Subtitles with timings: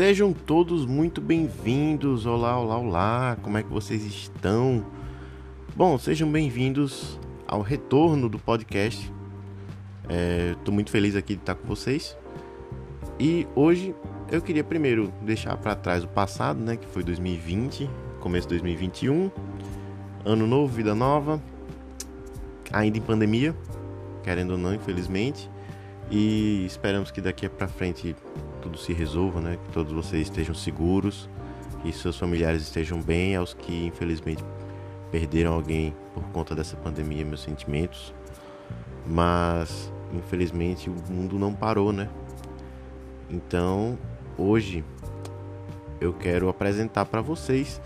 [0.00, 2.24] Sejam todos muito bem-vindos.
[2.24, 3.36] Olá, olá, olá.
[3.42, 4.82] Como é que vocês estão?
[5.76, 9.12] Bom, sejam bem-vindos ao retorno do podcast.
[10.56, 12.16] Estou é, muito feliz aqui de estar com vocês.
[13.18, 13.94] E hoje
[14.32, 17.86] eu queria primeiro deixar para trás o passado, né, que foi 2020,
[18.20, 19.30] começo de 2021,
[20.24, 21.42] ano novo, vida nova,
[22.72, 23.54] ainda em pandemia,
[24.22, 25.50] querendo ou não, infelizmente.
[26.10, 28.16] E esperamos que daqui para frente
[28.60, 29.58] tudo se resolva, né?
[29.64, 31.28] Que todos vocês estejam seguros,
[31.82, 34.44] que seus familiares estejam bem, aos que infelizmente
[35.10, 38.14] perderam alguém por conta dessa pandemia, meus sentimentos.
[39.06, 42.08] Mas infelizmente o mundo não parou, né?
[43.28, 43.98] Então,
[44.36, 44.84] hoje
[46.00, 47.80] eu quero apresentar para vocês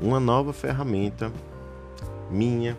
[0.00, 1.32] uma nova ferramenta
[2.30, 2.76] minha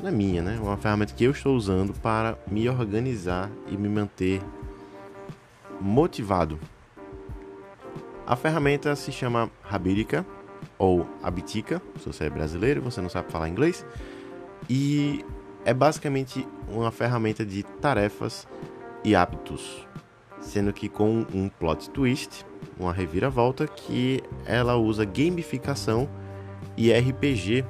[0.00, 0.58] não é minha, né?
[0.60, 4.40] Uma ferramenta que eu estou usando para me organizar e me manter
[5.80, 6.58] motivado.
[8.26, 10.24] A ferramenta se chama Rabirica
[10.78, 13.84] ou Abitica, se você é brasileiro e você não sabe falar inglês,
[14.68, 15.24] e
[15.64, 18.46] é basicamente uma ferramenta de tarefas
[19.02, 19.86] e hábitos,
[20.40, 22.44] sendo que com um plot twist,
[22.78, 26.08] uma reviravolta que ela usa gamificação
[26.76, 27.64] e RPG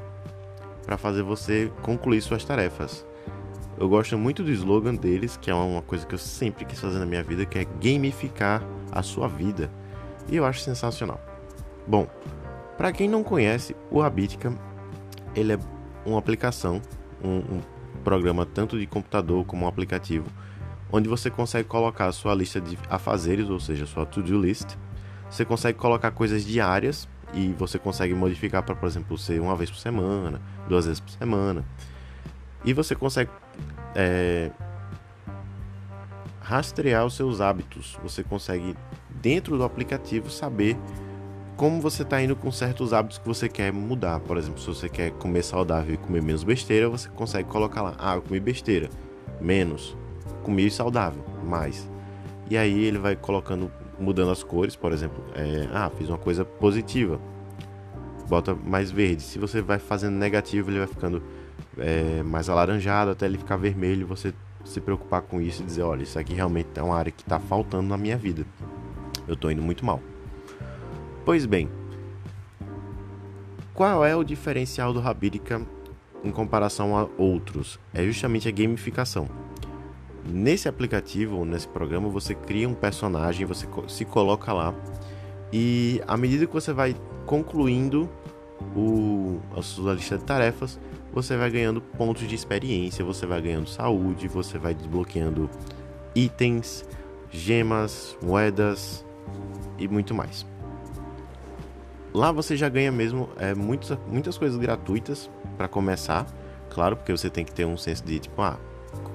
[0.85, 3.07] para fazer você concluir suas tarefas.
[3.81, 6.99] Eu gosto muito do slogan deles, que é uma coisa que eu sempre quis fazer
[6.99, 9.71] na minha vida, que é gamificar a sua vida.
[10.29, 11.19] E eu acho sensacional.
[11.87, 12.07] Bom,
[12.77, 14.53] para quem não conhece, o Habitica,
[15.35, 15.59] ele é
[16.05, 16.83] uma aplicação,
[17.25, 17.63] um, um
[18.05, 20.27] programa tanto de computador como um aplicativo,
[20.93, 24.77] onde você consegue colocar a sua lista de afazeres, ou seja, sua to-do list.
[25.31, 29.71] Você consegue colocar coisas diárias e você consegue modificar para, por exemplo, ser uma vez
[29.71, 31.65] por semana, duas vezes por semana.
[32.63, 33.31] E você consegue
[33.95, 34.51] é,
[36.41, 37.99] rastrear os seus hábitos.
[38.03, 38.77] Você consegue,
[39.21, 40.77] dentro do aplicativo, saber
[41.57, 44.19] como você está indo com certos hábitos que você quer mudar.
[44.21, 47.95] Por exemplo, se você quer comer saudável e comer menos besteira, você consegue colocar lá:
[47.99, 48.89] ah, eu comi besteira,
[49.41, 49.97] menos,
[50.43, 51.89] comi saudável, mais.
[52.49, 56.45] E aí ele vai colocando mudando as cores, por exemplo, é, ah, fiz uma coisa
[56.45, 57.21] positiva,
[58.29, 59.23] bota mais verde.
[59.23, 61.23] Se você vai fazendo negativo, ele vai ficando
[61.79, 64.07] é, mais alaranjado até ele ficar vermelho.
[64.07, 67.23] Você se preocupar com isso e dizer, olha, isso aqui realmente é uma área que
[67.23, 68.45] está faltando na minha vida.
[69.27, 70.01] Eu estou indo muito mal.
[71.25, 71.69] Pois bem,
[73.75, 75.63] qual é o diferencial do Rabirica
[76.23, 77.79] em comparação a outros?
[77.95, 79.29] É justamente a gamificação.
[80.29, 84.75] Nesse aplicativo nesse programa você cria um personagem, você se coloca lá
[85.53, 86.95] e à medida que você vai
[87.27, 88.09] concluindo
[88.77, 90.79] o, a sua lista de tarefas,
[91.13, 95.51] você vai ganhando pontos de experiência, você vai ganhando saúde, você vai desbloqueando
[96.15, 96.85] itens,
[97.31, 99.05] gemas, moedas
[99.79, 100.47] e muito mais.
[102.13, 106.27] Lá você já ganha mesmo é, muitas, muitas coisas gratuitas para começar,
[106.69, 108.59] claro, porque você tem que ter um senso de tipo, ah,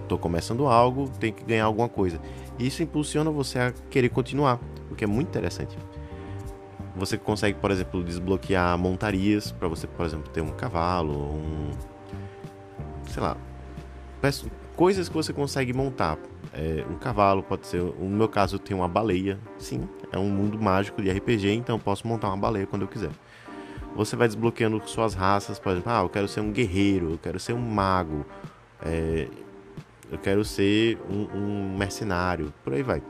[0.01, 2.19] estou começando algo, tem que ganhar alguma coisa.
[2.57, 5.77] E isso impulsiona você a querer continuar, o que é muito interessante.
[6.95, 11.72] Você consegue, por exemplo, desbloquear montarias para você, por exemplo, ter um cavalo, um
[13.07, 13.38] sei lá,
[14.75, 16.17] coisas que você consegue montar.
[16.53, 20.29] É, um cavalo pode ser, no meu caso eu tenho uma baleia, sim, é um
[20.29, 23.12] mundo mágico de RPG, então eu posso montar uma baleia quando eu quiser.
[23.95, 27.39] Você vai desbloqueando suas raças, por exemplo, ah, eu quero ser um guerreiro, eu quero
[27.39, 28.25] ser um mago,
[28.85, 29.27] é,
[30.12, 33.01] eu quero ser um, um, mercenário, por aí vai.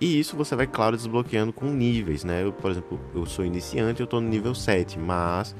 [0.00, 2.42] E isso você vai, claro, desbloqueando com níveis, né?
[2.42, 5.54] Eu, por exemplo, eu sou iniciante, eu estou no nível 7, mas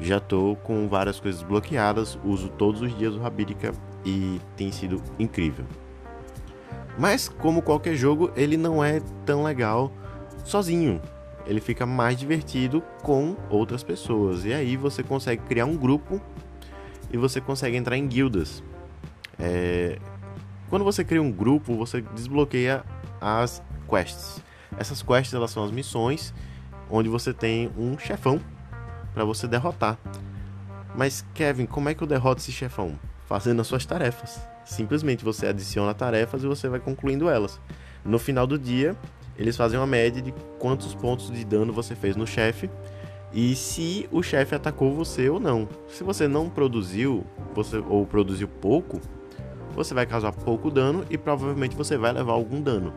[0.00, 3.72] já estou com várias coisas bloqueadas, uso todos os dias o Rabirica
[4.04, 5.64] e tem sido incrível.
[6.98, 9.92] Mas como qualquer jogo, ele não é tão legal
[10.44, 11.00] sozinho.
[11.46, 14.44] Ele fica mais divertido com outras pessoas.
[14.44, 16.20] E aí você consegue criar um grupo
[17.12, 18.62] e você consegue entrar em guildas.
[19.38, 19.98] É...
[20.68, 22.84] Quando você cria um grupo, você desbloqueia
[23.20, 24.42] as quests.
[24.76, 26.34] Essas quests elas são as missões
[26.90, 28.40] onde você tem um chefão
[29.14, 29.98] para você derrotar.
[30.94, 32.98] Mas Kevin, como é que eu derroto esse chefão?
[33.26, 34.40] Fazendo as suas tarefas.
[34.64, 37.60] Simplesmente você adiciona tarefas e você vai concluindo elas.
[38.04, 38.96] No final do dia,
[39.36, 42.70] eles fazem uma média de quantos pontos de dano você fez no chefe
[43.32, 45.68] e se o chefe atacou você ou não.
[45.88, 47.24] Se você não produziu,
[47.54, 49.00] você ou produziu pouco,
[49.74, 52.92] você vai causar pouco dano e provavelmente você vai levar algum dano.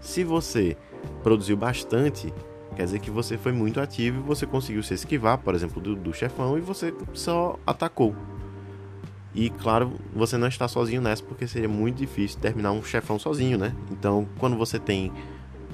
[0.00, 0.76] Se você
[1.22, 2.32] produziu bastante,
[2.76, 5.94] quer dizer que você foi muito ativo e você conseguiu se esquivar, por exemplo, do,
[5.94, 8.14] do chefão e você só atacou.
[9.34, 13.58] E claro, você não está sozinho nessa porque seria muito difícil terminar um chefão sozinho,
[13.58, 13.74] né?
[13.90, 15.12] Então, quando você tem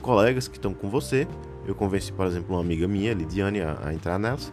[0.05, 1.27] colegas que estão com você.
[1.67, 4.53] Eu convenci, por exemplo, uma amiga minha, Lidiane, a, a entrar nelas.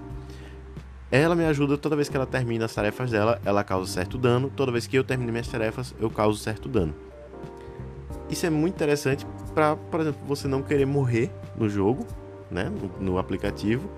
[1.12, 4.50] Ela me ajuda toda vez que ela termina as tarefas dela, ela causa certo dano.
[4.56, 6.96] Toda vez que eu termino minhas tarefas, eu causo certo dano.
[8.32, 12.08] Isso é muito interessante para, por exemplo, você não querer morrer no jogo,
[12.50, 13.90] né, no, no aplicativo,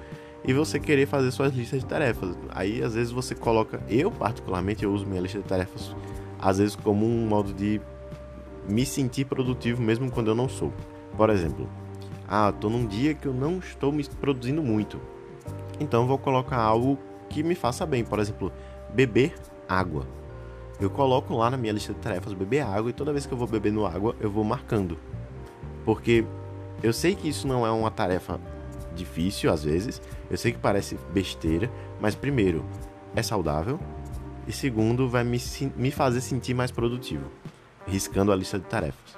[0.43, 2.35] e você querer fazer suas listas de tarefas.
[2.49, 5.95] Aí às vezes você coloca, eu particularmente eu uso minha lista de tarefas
[6.43, 7.79] às vezes como um modo de
[8.67, 10.73] me sentir produtivo mesmo quando eu não sou.
[11.15, 11.69] Por exemplo,
[12.27, 14.99] ah, tô num dia que eu não estou me produzindo muito.
[15.79, 18.51] Então vou colocar algo que me faça bem, por exemplo,
[18.93, 19.33] beber
[19.69, 20.05] água.
[20.83, 23.37] Eu coloco lá na minha lista de tarefas beber água e toda vez que eu
[23.37, 24.97] vou bebendo água, eu vou marcando.
[25.85, 26.25] Porque
[26.83, 28.37] eu sei que isso não é uma tarefa
[28.93, 31.71] difícil às vezes, eu sei que parece besteira,
[32.01, 32.65] mas primeiro,
[33.15, 33.79] é saudável
[34.45, 35.37] e segundo, vai me,
[35.77, 37.31] me fazer sentir mais produtivo,
[37.87, 39.17] riscando a lista de tarefas.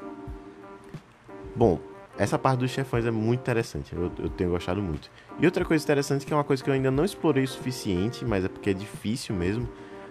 [1.56, 1.80] Bom,
[2.16, 5.10] essa parte dos chefões é muito interessante, eu, eu, tenho gostado muito.
[5.40, 8.24] E outra coisa interessante, que é uma coisa que eu ainda não explorei o suficiente,
[8.24, 9.68] mas é porque é difícil mesmo,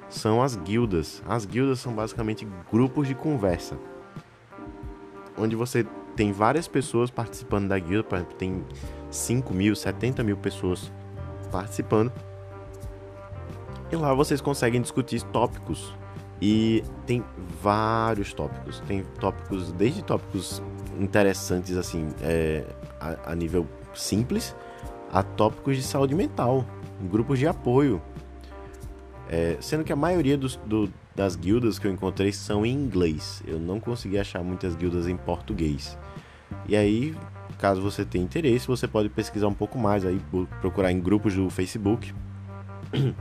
[0.08, 1.22] são as guildas.
[1.26, 3.78] As guildas são basicamente grupos de conversa,
[5.36, 8.64] onde você tem várias pessoas participando da guilda, por exemplo, tem
[9.10, 10.92] 5 mil, 70 mil pessoas
[11.50, 12.12] participando.
[13.90, 15.94] E lá vocês conseguem discutir tópicos.
[16.40, 17.24] E tem
[17.62, 18.80] vários tópicos.
[18.80, 20.62] Tem tópicos, desde tópicos
[20.98, 22.64] interessantes, assim, é,
[23.00, 24.54] a, a nível simples,
[25.12, 26.64] a tópicos de saúde mental,
[27.02, 28.02] grupos de apoio.
[29.28, 33.42] É, sendo que a maioria dos, do, das guildas que eu encontrei são em inglês.
[33.46, 35.96] Eu não consegui achar muitas guildas em português.
[36.68, 37.16] E aí,
[37.58, 40.20] caso você tenha interesse, você pode pesquisar um pouco mais aí,
[40.60, 42.12] procurar em grupos do Facebook.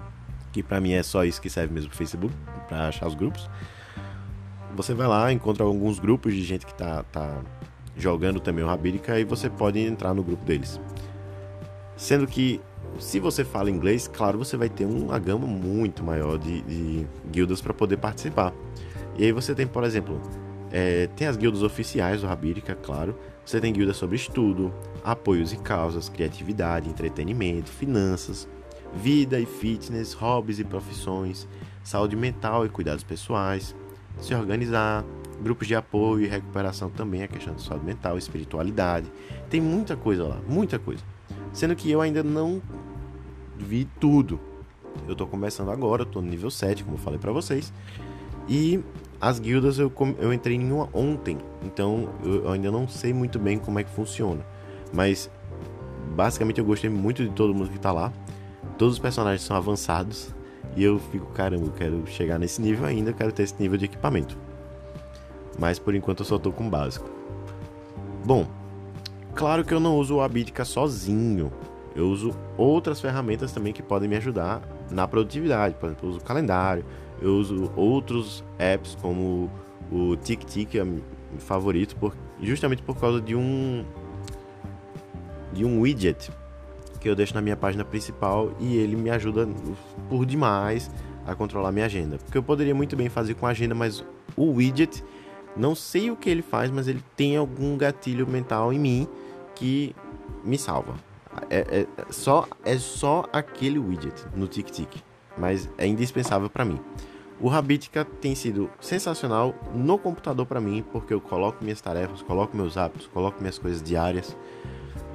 [0.54, 2.32] Que para mim é só isso que serve mesmo pro Facebook,
[2.70, 3.50] para achar os grupos.
[4.76, 7.42] Você vai lá, encontra alguns grupos de gente que tá, tá
[7.98, 10.80] jogando também o Rabirica e você pode entrar no grupo deles.
[11.98, 12.62] Sendo que,
[13.00, 17.62] se você fala inglês, claro, você vai ter uma gama muito maior de, de guildas
[17.62, 18.54] para poder participar.
[19.18, 20.20] E aí você tem, por exemplo,
[20.72, 23.16] é, tem as guildas oficiais do Rabirica, claro.
[23.46, 24.74] Você tem guildas sobre estudo,
[25.04, 28.48] apoios e causas, criatividade, entretenimento, finanças,
[28.94, 31.48] vida e fitness, hobbies e profissões,
[31.84, 33.76] saúde mental e cuidados pessoais,
[34.20, 35.04] se organizar,
[35.42, 39.12] grupos de apoio e recuperação também, a questão de saúde mental, espiritualidade.
[39.50, 41.04] Tem muita coisa lá, muita coisa.
[41.52, 42.62] Sendo que eu ainda não
[43.64, 44.40] vi tudo.
[45.08, 47.74] Eu tô começando agora, tô no nível 7, como eu falei para vocês.
[48.48, 48.80] E
[49.20, 53.58] as guildas eu, eu entrei em uma ontem, então eu ainda não sei muito bem
[53.58, 54.46] como é que funciona.
[54.94, 55.30] Mas
[56.16, 58.12] basicamente eu gostei muito de todo mundo que tá lá.
[58.78, 60.34] Todos os personagens são avançados.
[60.76, 63.86] E eu fico, caramba, eu quero chegar nesse nível ainda, quero ter esse nível de
[63.86, 64.38] equipamento.
[65.60, 67.10] Mas por enquanto eu só tô com o básico.
[68.26, 68.48] Bom,
[69.36, 71.52] claro que eu não uso o Abidica sozinho.
[71.96, 75.76] Eu uso outras ferramentas também que podem me ajudar na produtividade.
[75.76, 76.84] Por exemplo, eu uso o calendário,
[77.22, 79.50] eu uso outros apps como
[79.92, 81.04] o TikTok, é meu
[81.40, 83.86] favorito, por, justamente por causa de um
[85.52, 86.32] de um widget
[87.00, 89.48] que eu deixo na minha página principal e ele me ajuda
[90.10, 90.90] por demais
[91.28, 92.18] a controlar minha agenda.
[92.18, 94.04] Porque eu poderia muito bem fazer com a agenda, mas
[94.36, 95.04] o widget,
[95.56, 99.08] não sei o que ele faz, mas ele tem algum gatilho mental em mim
[99.54, 99.96] que
[100.44, 100.96] me salva.
[101.50, 105.02] É, é só, é só aquele widget no TikTok,
[105.38, 106.80] mas é indispensável para mim.
[107.40, 112.56] O Habitica tem sido sensacional no computador para mim, porque eu coloco minhas tarefas, coloco
[112.56, 114.36] meus hábitos, coloco minhas coisas diárias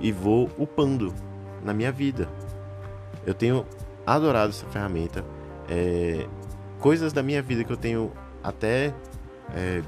[0.01, 1.15] e vou upando
[1.65, 2.29] na minha vida.
[3.27, 3.65] Eu tenho
[4.07, 5.25] adorado essa ferramenta.
[5.69, 6.27] É,
[6.79, 8.95] coisas da minha vida que eu tenho até
[9.55, 9.83] é,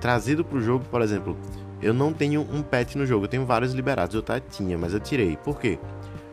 [0.00, 1.36] trazido para o jogo, por exemplo,
[1.80, 4.94] eu não tenho um pet no jogo, eu tenho vários liberados, eu até tinha, mas
[4.94, 5.36] eu tirei.
[5.36, 5.78] Por quê?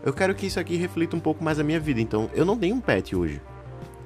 [0.03, 2.57] Eu quero que isso aqui reflita um pouco mais a minha vida, então eu não
[2.57, 3.41] tenho um pet hoje.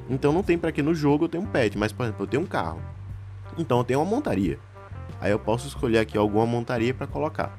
[0.10, 2.28] Então não tem para que no jogo eu tenho um pet, mas por exemplo, eu
[2.28, 2.82] tenho um carro.
[3.58, 4.60] Então eu tenho uma montaria.
[5.20, 7.58] Aí eu posso escolher aqui alguma montaria para colocar.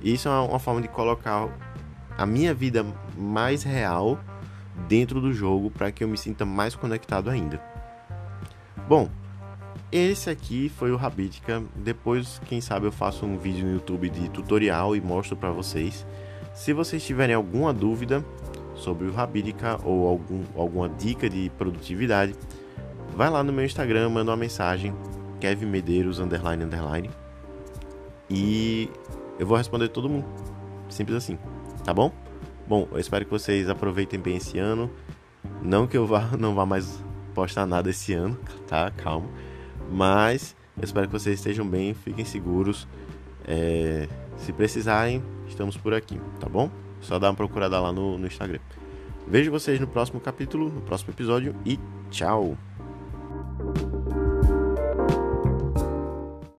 [0.00, 1.48] Isso é uma forma de colocar
[2.16, 2.84] a minha vida
[3.16, 4.18] mais real
[4.88, 7.62] dentro do jogo para que eu me sinta mais conectado ainda.
[8.88, 9.08] Bom,
[9.92, 11.62] esse aqui foi o Rabidica.
[11.74, 16.06] Depois, quem sabe, eu faço um vídeo no YouTube de tutorial e mostro para vocês.
[16.54, 18.24] Se vocês tiverem alguma dúvida
[18.74, 22.34] sobre o Rabidica ou algum, alguma dica de produtividade,
[23.16, 24.94] vai lá no meu Instagram, manda uma mensagem,
[25.40, 27.10] Kevin Medeiros, underline, underline,
[28.28, 28.90] e
[29.38, 30.26] eu vou responder todo mundo.
[30.88, 31.38] Simples assim
[31.84, 32.12] tá bom?
[32.68, 34.90] Bom, eu espero que vocês aproveitem bem esse ano.
[35.62, 37.02] Não que eu vá, não vá mais
[37.34, 38.90] postar nada esse ano, tá?
[38.90, 39.28] Calma.
[39.90, 42.86] Mas eu espero que vocês estejam bem, fiquem seguros.
[43.46, 46.70] É, Se precisarem, estamos por aqui, tá bom?
[47.00, 48.60] Só dá uma procurada lá no, no Instagram.
[49.26, 51.78] Vejo vocês no próximo capítulo, no próximo episódio e
[52.10, 52.69] tchau!